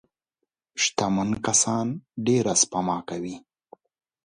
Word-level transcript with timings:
شتمن 0.81 1.29
کسان 1.45 1.87
ډېره 2.25 2.53
سپما 2.61 2.97
کوي. 3.09 3.35